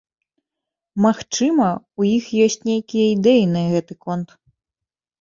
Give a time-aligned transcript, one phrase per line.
[1.07, 1.69] Магчыма,
[2.01, 4.29] у іх ёсць нейкія ідэі на гэты конт.